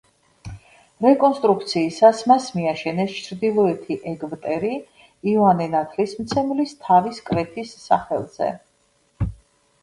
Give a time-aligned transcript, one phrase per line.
[1.05, 4.71] რეკონსტრუქციისას მას მიაშენეს ჩრდილოეთი ეგვტერი
[5.33, 8.51] იოანე ნათლისმცემლის თავის კვეთის სახელზე.